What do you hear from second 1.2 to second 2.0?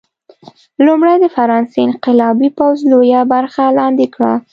د فرانسې